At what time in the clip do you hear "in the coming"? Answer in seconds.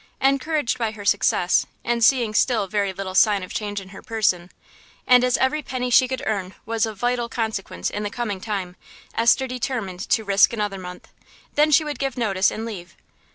7.91-8.41